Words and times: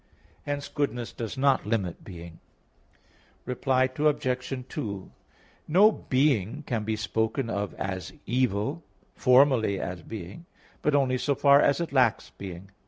Hence 0.47 0.67
goodness 0.67 1.13
does 1.13 1.37
not 1.37 1.67
limit 1.67 2.03
being. 2.03 2.39
Reply 3.45 3.83
Obj. 3.95 4.65
2: 4.67 5.11
No 5.67 5.91
being 5.91 6.63
can 6.63 6.83
be 6.83 6.95
spoken 6.95 7.51
of 7.51 7.75
as 7.75 8.11
evil, 8.25 8.83
formally 9.15 9.79
as 9.79 10.01
being, 10.01 10.47
but 10.81 10.95
only 10.95 11.19
so 11.19 11.35
far 11.35 11.61
as 11.61 11.79
it 11.79 11.93
lacks 11.93 12.31
being. 12.31 12.71